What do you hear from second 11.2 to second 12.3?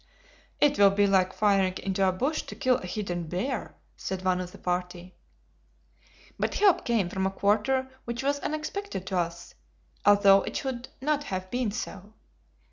have been so.